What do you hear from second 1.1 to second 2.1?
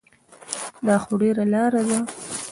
ډېره لاره ده.